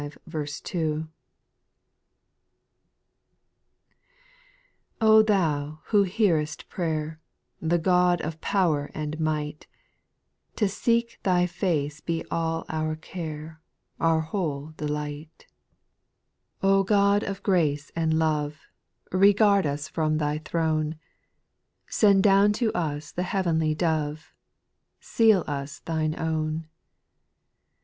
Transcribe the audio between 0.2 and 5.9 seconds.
r\ THOU